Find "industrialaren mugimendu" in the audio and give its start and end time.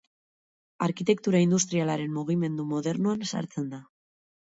1.47-2.69